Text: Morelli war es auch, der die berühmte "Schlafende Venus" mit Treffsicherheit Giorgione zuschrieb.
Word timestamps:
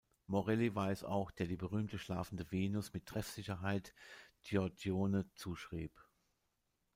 Morelli 0.25 0.73
war 0.73 0.89
es 0.89 1.03
auch, 1.03 1.29
der 1.29 1.45
die 1.45 1.57
berühmte 1.57 1.99
"Schlafende 1.99 2.49
Venus" 2.51 2.91
mit 2.91 3.05
Treffsicherheit 3.05 3.93
Giorgione 4.41 5.29
zuschrieb. 5.35 5.93